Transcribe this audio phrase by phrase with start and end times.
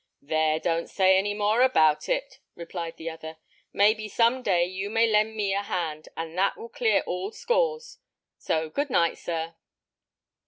[0.23, 3.37] "There, don't say any more about it," replied the other.
[3.71, 7.29] "May be some day you may lend me a hand, and that will clear all
[7.31, 7.99] scores;
[8.35, 9.53] so good night, sir!"